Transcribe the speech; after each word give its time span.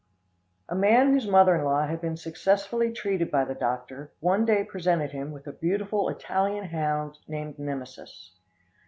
A 0.67 0.73
man 0.73 1.13
whose 1.13 1.27
mother 1.27 1.53
in 1.55 1.63
law 1.63 1.85
had 1.85 2.01
been 2.01 2.17
successfully 2.17 2.91
treated 2.91 3.29
by 3.29 3.45
the 3.45 3.53
doctor, 3.53 4.11
one 4.19 4.45
day 4.45 4.63
presented 4.63 5.11
him 5.11 5.29
with 5.31 5.45
a 5.45 5.51
beautiful 5.53 6.09
Italian 6.09 6.65
hound 6.69 7.19
named 7.27 7.59
Nemesis. 7.59 8.31